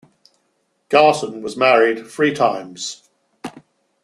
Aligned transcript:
Garson 0.89 1.43
was 1.43 1.55
married 1.55 2.07
three 2.07 2.33
times. 2.33 3.07